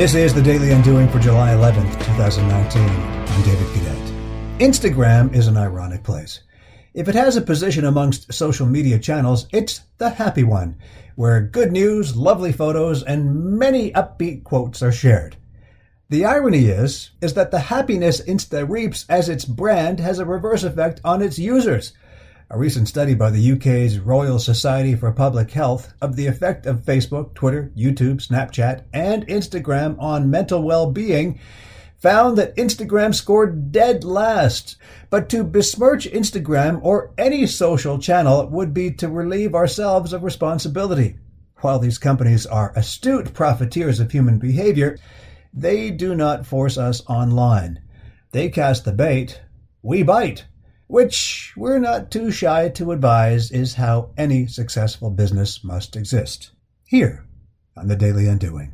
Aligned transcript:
This 0.00 0.14
is 0.14 0.32
the 0.32 0.40
Daily 0.40 0.70
Undoing 0.70 1.10
for 1.10 1.18
July 1.18 1.50
11th, 1.50 1.92
2019. 2.06 2.82
I'm 2.88 3.42
David 3.42 3.66
Cadet. 3.74 4.58
Instagram 4.58 5.34
is 5.34 5.46
an 5.46 5.58
ironic 5.58 6.02
place. 6.04 6.40
If 6.94 7.06
it 7.06 7.14
has 7.14 7.36
a 7.36 7.42
position 7.42 7.84
amongst 7.84 8.32
social 8.32 8.64
media 8.64 8.98
channels, 8.98 9.46
it's 9.52 9.82
the 9.98 10.08
happy 10.08 10.42
one, 10.42 10.78
where 11.16 11.42
good 11.42 11.70
news, 11.70 12.16
lovely 12.16 12.50
photos, 12.50 13.02
and 13.02 13.58
many 13.58 13.92
upbeat 13.92 14.42
quotes 14.42 14.82
are 14.82 14.90
shared. 14.90 15.36
The 16.08 16.24
irony 16.24 16.68
is, 16.68 17.10
is 17.20 17.34
that 17.34 17.50
the 17.50 17.60
happiness 17.60 18.22
Insta 18.22 18.66
reaps 18.66 19.04
as 19.10 19.28
its 19.28 19.44
brand 19.44 20.00
has 20.00 20.18
a 20.18 20.24
reverse 20.24 20.64
effect 20.64 21.02
on 21.04 21.20
its 21.20 21.38
users. 21.38 21.92
A 22.52 22.58
recent 22.58 22.88
study 22.88 23.14
by 23.14 23.30
the 23.30 23.52
UK's 23.52 24.00
Royal 24.00 24.40
Society 24.40 24.96
for 24.96 25.12
Public 25.12 25.52
Health 25.52 25.94
of 26.02 26.16
the 26.16 26.26
effect 26.26 26.66
of 26.66 26.82
Facebook, 26.82 27.32
Twitter, 27.34 27.70
YouTube, 27.76 28.16
Snapchat, 28.16 28.86
and 28.92 29.24
Instagram 29.28 29.96
on 30.00 30.30
mental 30.30 30.64
well-being 30.64 31.38
found 32.00 32.36
that 32.36 32.56
Instagram 32.56 33.14
scored 33.14 33.70
dead 33.70 34.02
last. 34.02 34.74
But 35.10 35.28
to 35.28 35.44
besmirch 35.44 36.10
Instagram 36.10 36.80
or 36.82 37.12
any 37.16 37.46
social 37.46 38.00
channel 38.00 38.44
would 38.48 38.74
be 38.74 38.90
to 38.94 39.08
relieve 39.08 39.54
ourselves 39.54 40.12
of 40.12 40.24
responsibility. 40.24 41.18
While 41.58 41.78
these 41.78 41.98
companies 41.98 42.46
are 42.46 42.72
astute 42.74 43.32
profiteers 43.32 44.00
of 44.00 44.10
human 44.10 44.40
behavior, 44.40 44.98
they 45.54 45.92
do 45.92 46.16
not 46.16 46.46
force 46.46 46.76
us 46.76 47.00
online. 47.06 47.80
They 48.32 48.48
cast 48.48 48.84
the 48.84 48.92
bait, 48.92 49.40
we 49.82 50.02
bite, 50.02 50.46
which 50.90 51.52
we're 51.56 51.78
not 51.78 52.10
too 52.10 52.32
shy 52.32 52.68
to 52.68 52.90
advise 52.90 53.52
is 53.52 53.74
how 53.74 54.10
any 54.18 54.44
successful 54.48 55.08
business 55.08 55.62
must 55.62 55.94
exist. 55.94 56.50
Here 56.84 57.24
on 57.76 57.86
the 57.86 57.94
Daily 57.94 58.26
Undoing. 58.26 58.72